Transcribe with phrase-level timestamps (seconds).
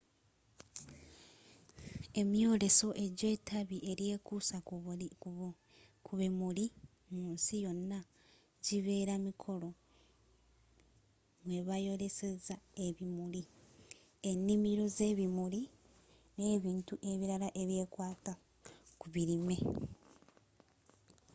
[2.21, 4.57] emyooleso egya etabbi elyekuusa
[6.05, 6.65] ku bimuli
[7.15, 7.99] mu nsi yonna
[8.65, 9.69] gyibeera mikolo
[11.43, 13.41] mwebayolesezza ebimuli
[14.29, 15.61] e'nnimiro z'ebimuli
[16.35, 18.33] n'ebintu ebirala ebikwata
[18.99, 19.57] ku birime